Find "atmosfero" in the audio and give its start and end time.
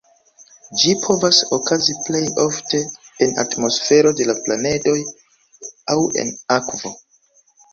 3.45-4.15